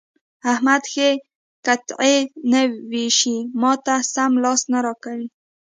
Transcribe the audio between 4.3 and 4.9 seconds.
لاس نه